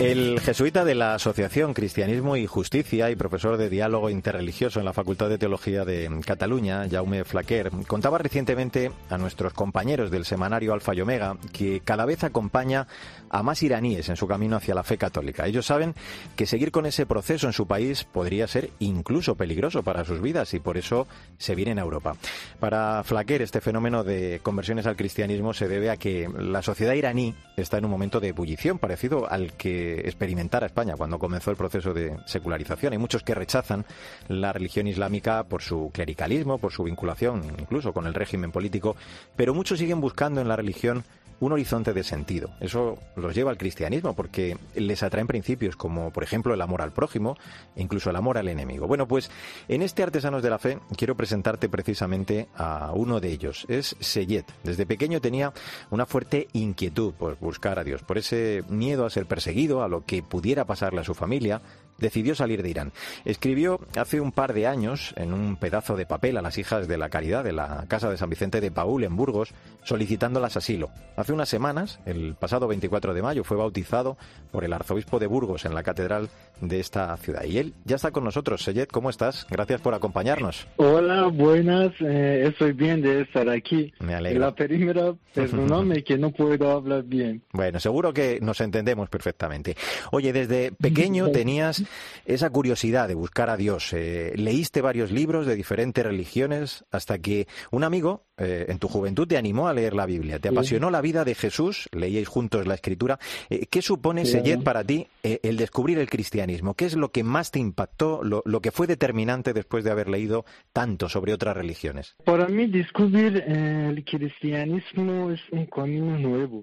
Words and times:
El 0.00 0.40
jesuita 0.40 0.86
de 0.86 0.94
la 0.94 1.12
Asociación 1.12 1.74
Cristianismo 1.74 2.34
y 2.34 2.46
Justicia 2.46 3.10
y 3.10 3.16
profesor 3.16 3.58
de 3.58 3.68
diálogo 3.68 4.08
interreligioso 4.08 4.78
en 4.78 4.86
la 4.86 4.94
Facultad 4.94 5.28
de 5.28 5.36
Teología 5.36 5.84
de 5.84 6.08
Cataluña, 6.24 6.88
Jaume 6.90 7.22
Flaquer, 7.24 7.70
contaba 7.86 8.16
recientemente 8.16 8.92
a 9.10 9.18
nuestros 9.18 9.52
compañeros 9.52 10.10
del 10.10 10.24
semanario 10.24 10.72
Alfa 10.72 10.94
y 10.94 11.02
Omega 11.02 11.36
que 11.52 11.80
cada 11.84 12.06
vez 12.06 12.24
acompaña 12.24 12.86
a 13.28 13.42
más 13.42 13.62
iraníes 13.62 14.08
en 14.08 14.16
su 14.16 14.26
camino 14.26 14.56
hacia 14.56 14.74
la 14.74 14.84
fe 14.84 14.96
católica. 14.96 15.46
Ellos 15.46 15.66
saben 15.66 15.94
que 16.34 16.46
seguir 16.46 16.72
con 16.72 16.86
ese 16.86 17.04
proceso 17.04 17.46
en 17.46 17.52
su 17.52 17.66
país 17.66 18.04
podría 18.04 18.46
ser 18.46 18.70
incluso 18.78 19.34
peligroso 19.34 19.82
para 19.82 20.06
sus 20.06 20.22
vidas 20.22 20.54
y 20.54 20.60
por 20.60 20.78
eso 20.78 21.06
se 21.36 21.54
vienen 21.54 21.78
a 21.78 21.82
Europa. 21.82 22.16
Para 22.58 23.04
Flaquer, 23.04 23.42
este 23.42 23.60
fenómeno 23.60 24.02
de 24.02 24.40
conversiones 24.42 24.86
al 24.86 24.96
cristianismo 24.96 25.52
se 25.52 25.68
debe 25.68 25.90
a 25.90 25.98
que 25.98 26.26
la 26.38 26.62
sociedad 26.62 26.94
iraní 26.94 27.34
está 27.58 27.76
en 27.76 27.84
un 27.84 27.90
momento 27.90 28.18
de 28.18 28.28
ebullición 28.28 28.78
parecido 28.78 29.30
al 29.30 29.52
que 29.52 29.89
experimentara 30.00 30.66
España 30.66 30.96
cuando 30.96 31.18
comenzó 31.18 31.50
el 31.50 31.56
proceso 31.56 31.92
de 31.92 32.16
secularización. 32.26 32.92
Hay 32.92 32.98
muchos 32.98 33.22
que 33.22 33.34
rechazan 33.34 33.84
la 34.28 34.52
religión 34.52 34.86
islámica 34.86 35.44
por 35.44 35.62
su 35.62 35.90
clericalismo, 35.92 36.58
por 36.58 36.72
su 36.72 36.84
vinculación 36.84 37.42
incluso 37.58 37.92
con 37.92 38.06
el 38.06 38.14
régimen 38.14 38.52
político, 38.52 38.96
pero 39.36 39.54
muchos 39.54 39.78
siguen 39.78 40.00
buscando 40.00 40.40
en 40.40 40.48
la 40.48 40.56
religión 40.56 41.04
un 41.40 41.52
horizonte 41.52 41.92
de 41.92 42.04
sentido. 42.04 42.50
Eso 42.60 42.98
los 43.16 43.34
lleva 43.34 43.50
al 43.50 43.58
cristianismo 43.58 44.14
porque 44.14 44.56
les 44.74 45.02
atraen 45.02 45.26
principios 45.26 45.76
como, 45.76 46.12
por 46.12 46.22
ejemplo, 46.22 46.54
el 46.54 46.60
amor 46.60 46.82
al 46.82 46.92
prójimo 46.92 47.36
e 47.74 47.82
incluso 47.82 48.10
el 48.10 48.16
amor 48.16 48.38
al 48.38 48.48
enemigo. 48.48 48.86
Bueno, 48.86 49.08
pues 49.08 49.30
en 49.68 49.82
este 49.82 50.02
Artesanos 50.02 50.42
de 50.42 50.50
la 50.50 50.58
Fe 50.58 50.78
quiero 50.96 51.16
presentarte 51.16 51.68
precisamente 51.68 52.48
a 52.54 52.92
uno 52.94 53.20
de 53.20 53.30
ellos. 53.30 53.64
Es 53.68 53.96
Seyed. 54.00 54.44
Desde 54.62 54.86
pequeño 54.86 55.20
tenía 55.20 55.52
una 55.90 56.06
fuerte 56.06 56.48
inquietud 56.52 57.14
por 57.14 57.38
buscar 57.38 57.78
a 57.78 57.84
Dios, 57.84 58.02
por 58.02 58.18
ese 58.18 58.62
miedo 58.68 59.06
a 59.06 59.10
ser 59.10 59.26
perseguido, 59.26 59.82
a 59.82 59.88
lo 59.88 60.04
que 60.04 60.22
pudiera 60.22 60.66
pasarle 60.66 61.00
a 61.00 61.04
su 61.04 61.14
familia, 61.14 61.62
decidió 62.00 62.34
salir 62.34 62.62
de 62.62 62.70
Irán. 62.70 62.92
Escribió 63.24 63.80
hace 63.96 64.20
un 64.20 64.32
par 64.32 64.52
de 64.52 64.66
años 64.66 65.14
en 65.16 65.32
un 65.32 65.56
pedazo 65.56 65.96
de 65.96 66.06
papel 66.06 66.36
a 66.36 66.42
las 66.42 66.58
hijas 66.58 66.88
de 66.88 66.98
la 66.98 67.08
caridad 67.08 67.44
de 67.44 67.52
la 67.52 67.84
Casa 67.88 68.10
de 68.10 68.16
San 68.16 68.30
Vicente 68.30 68.60
de 68.60 68.70
Paul 68.70 69.04
en 69.04 69.16
Burgos, 69.16 69.54
solicitándolas 69.84 70.56
asilo. 70.56 70.90
Hace 71.16 71.32
unas 71.32 71.48
semanas, 71.48 72.00
el 72.06 72.34
pasado 72.34 72.66
24 72.68 73.14
de 73.14 73.22
mayo, 73.22 73.44
fue 73.44 73.56
bautizado 73.56 74.16
por 74.50 74.64
el 74.64 74.72
arzobispo 74.72 75.18
de 75.18 75.26
Burgos 75.26 75.64
en 75.64 75.74
la 75.74 75.82
catedral 75.82 76.28
de 76.60 76.80
esta 76.80 77.16
ciudad. 77.16 77.44
Y 77.44 77.58
él 77.58 77.74
ya 77.84 77.96
está 77.96 78.10
con 78.10 78.24
nosotros. 78.24 78.62
Seyed, 78.62 78.88
¿cómo 78.88 79.10
estás? 79.10 79.46
Gracias 79.50 79.80
por 79.80 79.94
acompañarnos. 79.94 80.66
Hola, 80.76 81.26
buenas. 81.26 81.92
Eh, 82.00 82.46
estoy 82.48 82.72
bien 82.72 83.02
de 83.02 83.22
estar 83.22 83.48
aquí. 83.48 83.92
Me 84.00 84.14
alegro. 84.14 84.40
La 84.40 84.54
primera, 84.54 85.14
perdóname 85.34 86.02
que 86.04 86.18
no 86.18 86.30
puedo 86.30 86.70
hablar 86.70 87.04
bien. 87.04 87.42
Bueno, 87.52 87.80
seguro 87.80 88.12
que 88.12 88.38
nos 88.40 88.60
entendemos 88.60 89.08
perfectamente. 89.08 89.76
Oye, 90.12 90.32
desde 90.32 90.72
pequeño 90.72 91.30
tenías 91.30 91.82
esa 92.24 92.50
curiosidad 92.50 93.08
de 93.08 93.14
buscar 93.14 93.50
a 93.50 93.56
Dios. 93.56 93.92
Eh, 93.92 94.32
leíste 94.36 94.80
varios 94.80 95.10
libros 95.10 95.46
de 95.46 95.54
diferentes 95.54 96.04
religiones 96.04 96.84
hasta 96.90 97.18
que 97.18 97.46
un 97.70 97.84
amigo 97.84 98.24
eh, 98.36 98.66
en 98.68 98.78
tu 98.78 98.88
juventud 98.88 99.26
te 99.26 99.36
animó 99.36 99.68
a 99.68 99.74
leer 99.74 99.94
la 99.94 100.06
Biblia. 100.06 100.38
Te 100.38 100.48
apasionó 100.48 100.90
la 100.90 101.00
vida 101.00 101.24
de 101.24 101.34
Jesús, 101.34 101.88
leíais 101.92 102.28
juntos 102.28 102.66
la 102.66 102.74
Escritura. 102.74 103.18
Eh, 103.48 103.66
¿Qué 103.66 103.82
supone, 103.82 104.24
Seyed, 104.24 104.62
para 104.62 104.84
ti 104.84 105.06
el 105.22 105.56
descubrir 105.56 105.98
el 105.98 106.08
cristianismo? 106.08 106.74
¿Qué 106.74 106.86
es 106.86 106.96
lo 106.96 107.10
que 107.10 107.24
más 107.24 107.50
te 107.50 107.58
impactó, 107.58 108.22
lo, 108.22 108.42
lo, 108.44 108.60
que 108.60 108.70
fue 108.70 108.86
determinante 108.86 109.52
después 109.52 109.84
de 109.84 109.90
haber 109.90 110.08
leído 110.08 110.44
tanto 110.72 111.08
sobre 111.08 111.32
otras 111.32 111.56
religiones? 111.56 112.16
Para 112.24 112.48
mí, 112.48 112.66
descubrir 112.66 113.36
el 113.46 114.04
cristianismo 114.04 115.30
es 115.30 115.40
un 115.50 115.66
camino 115.66 116.18
nuevo. 116.18 116.62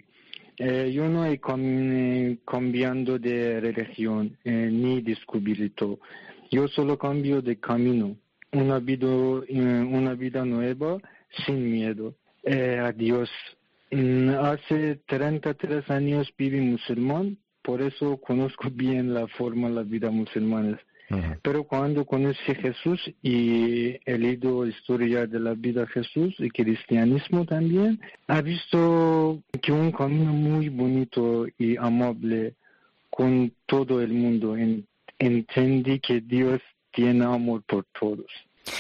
Eh, 0.59 0.91
yo 0.91 1.07
no 1.07 1.23
he 1.23 1.40
cambiando 1.40 3.19
de 3.19 3.59
religión 3.59 4.35
eh, 4.44 4.69
ni 4.72 5.01
descubierto. 5.01 6.00
Yo 6.50 6.68
solo 6.68 6.97
cambio 6.97 7.41
de 7.41 7.59
camino. 7.59 8.16
Una 8.53 8.79
vida, 8.79 9.07
eh, 9.47 9.53
una 9.53 10.16
vida 10.16 10.44
nueva 10.46 10.97
sin 11.46 11.72
miedo 11.72 12.16
a 12.46 12.91
Dios. 12.91 13.29
Mm, 13.91 14.29
hace 14.29 14.96
33 15.06 15.90
años 15.91 16.34
viví 16.38 16.62
musulmán, 16.62 17.38
por 17.62 17.81
eso 17.81 18.17
conozco 18.17 18.69
bien 18.72 19.13
la 19.13 19.28
forma 19.28 19.67
de 19.67 19.75
la 19.75 19.84
vida 19.84 20.09
musulmana. 20.09 20.79
Pero 21.41 21.63
cuando 21.63 22.06
conocí 22.06 22.51
a 22.51 22.56
Jesús 22.56 23.00
y 23.22 23.97
he 24.06 24.18
leído 24.18 24.68
historia 24.68 25.25
de 25.25 25.40
la 25.40 25.53
vida 25.53 25.81
de 25.81 25.88
Jesús 25.88 26.35
y 26.40 26.50
cristianismo 26.50 27.45
también, 27.45 28.01
he 28.28 28.41
visto 28.41 29.41
que 29.62 29.72
un 29.72 29.91
camino 29.91 30.34
muy 30.34 30.67
bonito 30.67 31.46
y 31.57 31.78
amable 31.78 32.56
con 33.09 33.53
todo 33.66 34.01
el 34.01 34.13
mundo. 34.13 34.56
Entendí 35.17 36.00
que 36.00 36.19
Dios 36.19 36.62
tiene 36.91 37.23
amor 37.23 37.63
por 37.63 37.85
todos. 37.97 38.28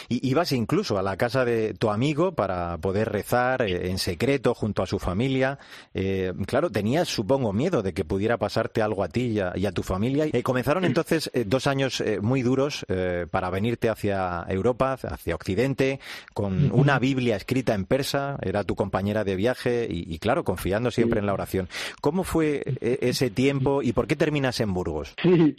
Y 0.09 0.27
ibas 0.27 0.51
incluso 0.51 0.97
a 0.97 1.01
la 1.01 1.17
casa 1.17 1.45
de 1.45 1.73
tu 1.73 1.89
amigo 1.89 2.33
para 2.33 2.77
poder 2.77 3.09
rezar 3.09 3.61
eh, 3.61 3.89
en 3.89 3.97
secreto 3.97 4.53
junto 4.53 4.83
a 4.83 4.87
su 4.87 4.99
familia. 4.99 5.59
Eh, 5.93 6.33
claro, 6.45 6.69
tenías, 6.69 7.07
supongo, 7.07 7.53
miedo 7.53 7.81
de 7.81 7.93
que 7.93 8.05
pudiera 8.05 8.37
pasarte 8.37 8.81
algo 8.81 9.03
a 9.03 9.09
ti 9.09 9.39
y 9.55 9.65
a, 9.65 9.71
tu 9.71 9.83
familia. 9.83 10.27
Y 10.31 10.41
comenzaron 10.41 10.85
entonces 10.85 11.29
eh, 11.33 11.43
dos 11.45 11.67
años 11.67 12.03
muy 12.21 12.41
duros 12.41 12.85
para 13.31 13.49
venirte 13.49 13.89
hacia 13.89 14.45
Europa, 14.47 14.93
hacia 14.93 15.35
Occidente, 15.35 15.99
con 16.33 16.71
una 16.71 16.99
Biblia 16.99 17.35
escrita 17.35 17.73
en 17.73 17.85
persa. 17.85 18.37
Era 18.41 18.63
tu 18.63 18.75
compañera 18.75 19.23
de 19.23 19.35
viaje 19.35 19.87
y, 19.89 20.17
claro, 20.19 20.43
confiando 20.43 20.91
siempre 20.91 21.19
en 21.19 21.25
la 21.25 21.33
oración. 21.33 21.67
¿Cómo 22.01 22.23
fue 22.23 22.63
ese 22.81 23.29
tiempo 23.29 23.81
y 23.81 23.91
por 23.91 24.07
qué 24.07 24.15
terminas 24.15 24.59
en 24.59 24.73
Burgos? 24.73 25.15
Sí, 25.21 25.55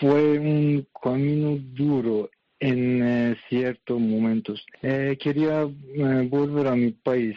fue 0.00 0.38
un 0.38 0.86
camino 1.02 1.58
duro 1.74 2.30
en 2.64 3.02
eh, 3.02 3.36
ciertos 3.50 4.00
momentos. 4.00 4.64
Eh, 4.80 5.18
quería 5.20 5.62
eh, 5.62 6.28
volver 6.30 6.66
a 6.68 6.74
mi 6.74 6.92
país. 6.92 7.36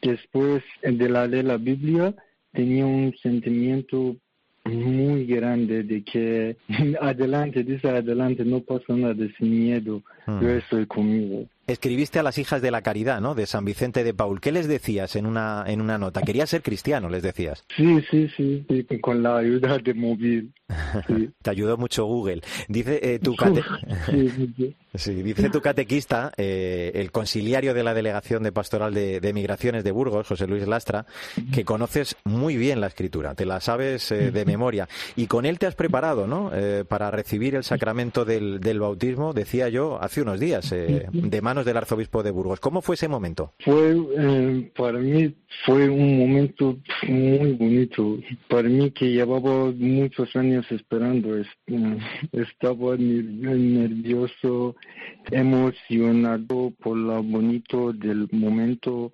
después 0.00 0.62
de 0.82 1.08
la 1.08 1.26
de 1.26 1.42
la 1.42 1.56
Biblia 1.56 2.14
tenía 2.52 2.86
un 2.86 3.12
sentimiento 3.20 4.16
muy 4.64 5.26
grande 5.26 5.82
de 5.82 6.04
que 6.04 6.56
adelante, 7.00 7.64
dice 7.64 7.88
adelante, 7.88 8.44
no 8.44 8.60
pasa 8.60 8.94
nada 8.94 9.26
sin 9.36 9.50
miedo, 9.50 10.02
yo 10.26 10.34
hmm. 10.34 10.58
estoy 10.62 10.86
conmigo. 10.86 11.46
Escribiste 11.68 12.18
a 12.18 12.22
las 12.22 12.38
hijas 12.38 12.62
de 12.62 12.70
la 12.70 12.80
caridad, 12.80 13.20
¿no? 13.20 13.34
De 13.34 13.44
San 13.44 13.66
Vicente 13.66 14.02
de 14.02 14.14
Paul. 14.14 14.40
¿Qué 14.40 14.52
les 14.52 14.66
decías 14.66 15.16
en 15.16 15.26
una, 15.26 15.64
en 15.66 15.82
una 15.82 15.98
nota? 15.98 16.22
Quería 16.22 16.46
ser 16.46 16.62
cristiano, 16.62 17.10
les 17.10 17.22
decías. 17.22 17.62
Sí, 17.76 18.00
sí, 18.10 18.26
sí, 18.34 18.64
con 19.02 19.22
la 19.22 19.36
ayuda 19.36 19.76
de 19.76 19.92
móvil. 19.92 20.54
Te 21.42 21.50
ayudó 21.50 21.76
mucho 21.76 22.06
Google. 22.06 22.40
Dice 22.68 22.98
eh, 23.02 23.18
tu 23.18 23.34
sí, 24.10 24.74
dice 25.06 25.50
tu 25.50 25.60
catequista, 25.60 26.32
eh, 26.36 26.92
el 26.94 27.10
conciliario 27.10 27.74
de 27.74 27.82
la 27.82 27.94
Delegación 27.94 28.42
de 28.42 28.52
Pastoral 28.52 28.94
de, 28.94 29.32
Migraciones 29.32 29.84
de 29.84 29.92
Burgos, 29.92 30.26
José 30.26 30.46
Luis 30.46 30.66
Lastra, 30.66 31.06
que 31.52 31.64
conoces 31.64 32.16
muy 32.24 32.56
bien 32.56 32.80
la 32.80 32.86
escritura, 32.86 33.34
te 33.34 33.46
la 33.46 33.60
sabes 33.60 34.10
eh, 34.10 34.30
de 34.30 34.44
memoria. 34.44 34.88
Y 35.16 35.26
con 35.26 35.46
él 35.46 35.58
te 35.58 35.66
has 35.66 35.74
preparado, 35.74 36.26
¿no? 36.26 36.50
para 36.88 37.10
recibir 37.10 37.54
el 37.54 37.64
sacramento 37.64 38.24
del, 38.24 38.60
del, 38.60 38.80
bautismo, 38.80 39.32
decía 39.32 39.68
yo, 39.68 39.98
hace 40.00 40.22
unos 40.22 40.40
días, 40.40 40.70
de 40.70 41.40
mano 41.42 41.64
del 41.64 41.76
arzobispo 41.76 42.22
de 42.22 42.30
Burgos. 42.30 42.60
¿Cómo 42.60 42.82
fue 42.82 42.94
ese 42.94 43.08
momento? 43.08 43.52
Fue, 43.60 43.96
eh, 44.18 44.70
para 44.76 44.98
mí, 44.98 45.34
fue 45.64 45.88
un 45.88 46.18
momento 46.18 46.78
muy 47.06 47.52
bonito. 47.52 48.18
Para 48.48 48.68
mí 48.68 48.90
que 48.90 49.10
llevaba 49.10 49.72
muchos 49.72 50.34
años 50.36 50.66
esperando, 50.70 51.36
eh, 51.36 51.44
estaba 52.32 52.96
nervioso, 52.96 54.76
emocionado 55.30 56.72
por 56.82 56.96
lo 56.96 57.22
bonito 57.22 57.92
del 57.92 58.28
momento. 58.32 59.12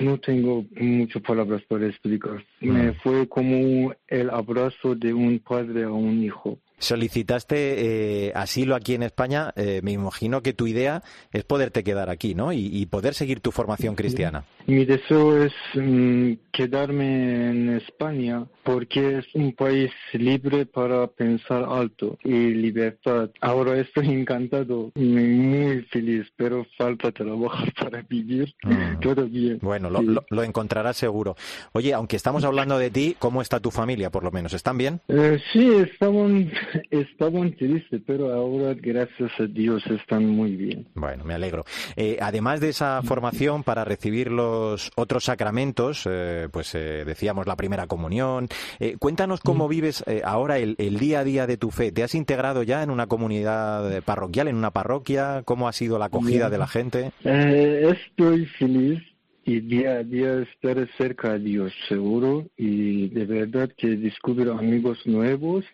No 0.00 0.18
tengo 0.18 0.64
muchas 0.76 1.22
palabras 1.22 1.62
para 1.68 1.86
explicar. 1.86 2.44
Me 2.60 2.92
fue 2.94 3.28
como 3.28 3.92
el 4.08 4.30
abrazo 4.30 4.94
de 4.94 5.12
un 5.12 5.38
padre 5.40 5.84
a 5.84 5.90
un 5.90 6.22
hijo 6.22 6.58
solicitaste 6.82 8.26
eh, 8.26 8.32
asilo 8.34 8.74
aquí 8.74 8.94
en 8.94 9.04
España, 9.04 9.52
eh, 9.56 9.80
me 9.82 9.92
imagino 9.92 10.42
que 10.42 10.52
tu 10.52 10.66
idea 10.66 11.02
es 11.32 11.44
poderte 11.44 11.84
quedar 11.84 12.10
aquí, 12.10 12.34
¿no? 12.34 12.52
Y, 12.52 12.82
poder 12.86 13.14
seguir 13.14 13.40
tu 13.40 13.52
formación 13.52 13.94
cristiana. 13.94 14.44
Mi 14.66 14.84
deseo 14.84 15.42
es 15.42 15.52
mm, 15.74 16.32
quedarme 16.52 17.50
en 17.50 17.76
España 17.76 18.44
porque 18.64 19.18
es 19.18 19.26
un 19.34 19.52
país 19.52 19.90
libre 20.12 20.66
para 20.66 21.06
pensar 21.06 21.64
alto 21.68 22.18
y 22.24 22.30
libertad. 22.54 23.30
Ahora 23.40 23.78
estoy 23.78 24.08
encantado, 24.12 24.92
muy 24.94 25.82
feliz, 25.90 26.26
pero 26.36 26.66
falta 26.76 27.12
trabajo 27.12 27.64
para 27.80 28.02
vivir 28.02 28.54
mm. 28.62 29.00
todo 29.00 29.26
bien. 29.26 29.58
Bueno, 29.62 29.90
lo, 29.90 30.42
encontrarás 30.42 30.96
seguro. 30.96 31.36
Oye, 31.72 31.92
aunque 31.94 32.16
estamos 32.16 32.44
hablando 32.44 32.78
de 32.78 32.90
ti, 32.90 33.16
¿cómo 33.18 33.42
está 33.42 33.60
tu 33.60 33.70
familia, 33.70 34.10
por 34.10 34.24
lo 34.24 34.30
menos? 34.30 34.52
¿Están 34.52 34.78
bien? 34.78 35.00
Eh, 35.08 35.38
sí, 35.52 35.68
estaban 35.76 36.50
estaban 36.90 37.54
tristes, 37.56 38.00
pero 38.06 38.32
ahora, 38.32 38.74
gracias 38.74 39.30
a 39.38 39.44
Dios, 39.46 39.84
están 39.86 40.28
muy 40.28 40.56
bien. 40.56 40.86
Bueno, 40.94 41.24
me 41.24 41.34
alegro. 41.34 41.64
Eh, 41.96 42.18
además 42.20 42.60
de 42.60 42.70
esa 42.70 43.02
formación 43.02 43.62
para 43.62 43.84
recibir 43.84 44.30
los 44.30 44.90
otros 44.96 45.24
sacramentos, 45.24 46.06
eh, 46.08 46.48
pues 46.50 46.74
eh, 46.74 47.04
decíamos 47.04 47.46
la 47.46 47.56
primera 47.56 47.86
comunión, 47.86 48.48
Eh, 48.80 48.96
cuéntanos 48.98 49.40
cómo 49.40 49.68
vives 49.68 50.02
eh, 50.06 50.22
ahora 50.24 50.58
el, 50.58 50.76
día 50.98 51.20
a 51.20 51.24
día 51.24 51.46
de 51.46 51.56
tu 51.56 51.70
fe. 51.70 51.92
¿Te 51.92 52.02
has 52.02 52.14
integrado 52.14 52.62
ya 52.62 52.82
en 52.82 52.90
una 52.90 53.06
comunidad 53.06 54.02
parroquial, 54.02 54.48
en 54.48 54.56
una 54.56 54.70
parroquia? 54.70 55.42
¿Cómo 55.44 55.68
ha 55.68 55.72
sido 55.72 55.98
la 55.98 56.06
acogida 56.06 56.50
de 56.50 56.58
la 56.58 56.66
gente? 56.66 57.12
estoy 57.24 58.46
feliz 58.46 59.02
y 59.44 59.60
día 59.60 59.94
a 59.94 60.04
día 60.04 60.42
estar 60.42 60.88
cerca 60.96 61.32
de 61.32 61.40
Dios, 61.40 61.72
seguro, 61.88 62.46
y 62.56 63.08
de 63.08 63.24
verdad 63.24 63.70
que 63.76 63.88
descubro 63.88 64.58
amigos 64.58 64.98
nuevos 65.04 65.64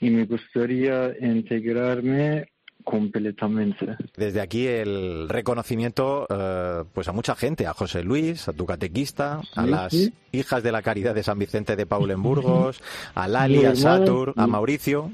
y 0.00 0.10
me 0.10 0.26
gustaría 0.26 1.14
integrarme 1.20 2.48
completamente. 2.84 3.96
Desde 4.16 4.40
aquí 4.40 4.66
el 4.66 5.28
reconocimiento 5.28 6.26
eh, 6.30 6.84
pues 6.92 7.08
a 7.08 7.12
mucha 7.12 7.34
gente, 7.34 7.66
a 7.66 7.72
José 7.72 8.04
Luis, 8.04 8.48
a 8.48 8.52
tu 8.52 8.66
catequista, 8.66 9.40
a 9.56 9.66
las 9.66 10.12
hijas 10.32 10.62
de 10.62 10.72
la 10.72 10.82
caridad 10.82 11.14
de 11.14 11.22
San 11.22 11.38
Vicente 11.38 11.76
de 11.76 11.86
Paul 11.86 12.10
en 12.10 12.22
Burgos, 12.22 12.82
a 13.14 13.26
Lali, 13.26 13.64
a 13.64 13.74
Satur, 13.74 14.34
a 14.36 14.46
Mauricio. 14.46 15.10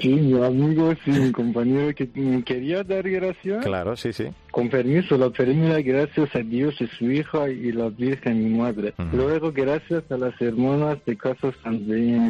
Sí, 0.00 0.08
mi 0.08 0.42
amigo, 0.44 0.92
sí, 1.04 1.10
mi 1.10 1.32
compañero 1.32 1.94
que 1.94 2.08
quería 2.44 2.82
dar 2.82 3.08
gracias. 3.08 3.64
Claro, 3.64 3.96
sí, 3.96 4.12
sí. 4.12 4.26
Con 4.56 4.70
permiso, 4.70 5.18
la 5.18 5.28
primera 5.28 5.82
gracias 5.82 6.34
a 6.34 6.38
Dios 6.38 6.80
y 6.80 6.86
su 6.86 7.10
hija 7.10 7.50
y 7.50 7.72
la 7.72 7.90
Virgen, 7.90 8.42
mi 8.42 8.58
madre. 8.58 8.94
Luego, 9.12 9.52
gracias 9.52 10.10
a 10.10 10.16
las 10.16 10.40
hermanas 10.40 10.96
de 11.04 11.14
Casa 11.14 11.52
San 11.62 11.86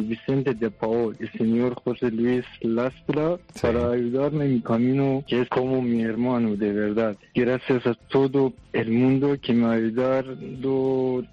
Vicente 0.09 0.53
de 0.53 0.69
Paul 0.69 1.15
y 1.21 1.37
señor 1.37 1.75
José 1.75 2.11
Luis 2.11 2.43
Lastra 2.59 3.37
para 3.61 3.91
ayudarme 3.91 4.43
en 4.43 4.53
mi 4.55 4.61
camino, 4.61 5.23
que 5.25 5.39
es 5.39 5.47
como 5.47 5.81
mi 5.81 6.01
hermano, 6.01 6.57
de 6.57 6.73
verdad. 6.73 7.15
Gracias 7.33 7.87
a 7.87 7.93
todo 8.09 8.51
el 8.73 8.91
mundo 8.91 9.37
que 9.41 9.53
me 9.53 9.67
ha 9.67 9.71
ayudado 9.71 10.35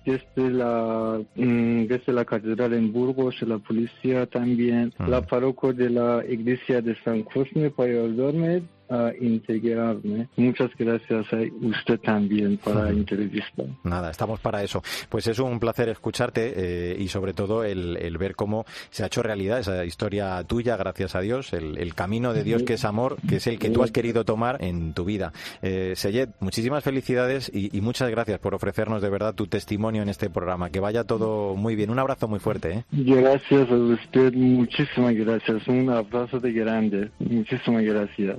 desde 0.07 0.51
la, 0.51 1.21
mm, 1.35 1.87
desde 1.87 2.13
la 2.13 2.25
catedral 2.25 2.73
en 2.73 2.93
Burgos, 2.93 3.43
la 3.43 3.59
policía 3.59 4.27
también, 4.27 4.93
la 5.09 5.23
parroquia 5.23 5.73
de 5.73 5.91
la 5.91 6.25
iglesia 6.25 6.81
de 6.81 6.95
San 7.03 7.25
Cosme 7.25 7.71
para 7.71 7.91
ayudarme 7.91 8.63
a 8.89 9.13
integrarme. 9.21 10.29
Muchas 10.37 10.71
gracias 10.79 11.33
a 11.33 11.39
usted 11.63 12.01
también 12.01 12.59
para 12.59 12.85
la 12.85 12.91
entrevista. 12.91 13.63
Nada, 13.83 14.11
estamos 14.11 14.41
para 14.41 14.63
eso. 14.63 14.83
Pues 15.09 15.27
es 15.27 15.39
un 15.39 15.59
placer 15.59 15.89
escucharte 15.89 16.53
eh, 16.57 16.97
y 16.99 17.09
sobre 17.09 17.33
todo 17.33 17.65
el, 17.65 18.17
ver 18.19 18.35
cómo 18.37 18.65
se 18.91 19.03
ha 19.03 19.07
hecho 19.07 19.23
realidad 19.23 19.59
esa 19.59 19.85
historia 19.85 20.43
tuya, 20.45 20.77
gracias 20.77 21.15
a 21.15 21.21
Dios, 21.21 21.53
el, 21.53 21.95
camino 21.95 22.33
de 22.33 22.43
Dios 22.43 22.65
que 22.65 22.75
es 22.75 22.85
amor, 22.85 23.17
que 23.29 23.37
es 23.37 23.47
el 23.47 23.59
que 23.59 23.71
tú 23.71 23.83
has 23.83 23.93
querido 23.93 24.25
tomar 24.25 24.63
en 24.63 24.95
tu 24.95 25.05
vida. 25.05 25.33
Eh, 25.63 25.93
Seyed, 25.95 26.31
muchísimas 26.41 26.83
felicidades 26.83 27.51
y, 27.53 27.81
muchas 27.81 28.11
gracias 28.11 28.39
por 28.39 28.55
ofrecernos 28.55 29.03
de 29.03 29.11
verdad 29.11 29.35
tu 29.35 29.47
testimonio 29.47 30.03
en 30.03 30.09
este 30.09 30.31
programa. 30.31 30.71
Que 30.71 30.81
vaya 30.81 31.05
todo 31.05 31.55
muy 31.55 31.77
bien. 31.77 31.91
Un 31.91 31.99
abrazo 31.99 32.29
muy 32.29 32.41
fuerte. 32.41 32.73
¿eh? 32.73 32.85
Gracias 32.93 33.71
a 33.71 33.75
usted, 33.75 34.33
muchísimas 34.33 35.15
gracias. 35.15 35.69
Un 35.69 35.91
abrazo 35.91 36.41
de 36.41 36.53
grande. 36.53 37.11
Muchísimas 37.19 37.83
gracias. 37.85 38.39